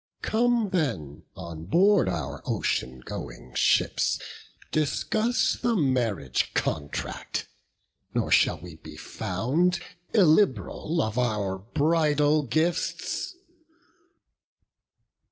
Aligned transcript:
Come 0.23 0.71
then, 0.71 1.25
on 1.35 1.65
board 1.65 2.09
our 2.09 2.41
ocean 2.47 3.01
going 3.01 3.53
ships 3.53 4.17
Discuss 4.71 5.59
the 5.61 5.75
marriage 5.75 6.55
contract; 6.55 7.47
nor 8.11 8.31
shall 8.31 8.59
we 8.59 8.77
Be 8.77 8.95
found 8.97 9.79
illib'ral 10.15 10.99
of 11.03 11.19
our 11.19 11.59
bridal 11.59 12.41
gifts." 12.41 13.35